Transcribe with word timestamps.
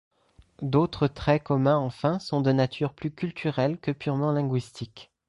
D'autres 0.63 1.07
traits 1.07 1.43
communs 1.43 1.77
enfin 1.77 2.17
sont 2.17 2.41
de 2.41 2.51
nature 2.51 2.93
plus 2.95 3.11
culturelle 3.11 3.77
que 3.79 3.91
purement 3.91 4.31
linguistique. 4.31 5.11